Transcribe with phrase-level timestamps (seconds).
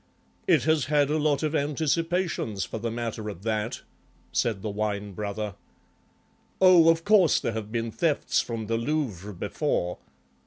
[0.47, 3.83] "It has had a lot of anticipations, for the matter of that,"
[4.31, 5.53] said the Wine brother.
[6.59, 9.99] "Oh, of course there have been thefts from the Louvre before."